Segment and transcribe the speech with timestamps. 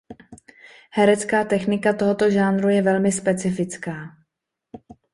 [0.97, 4.09] Herecká technika tohoto žánru je velmi specifická.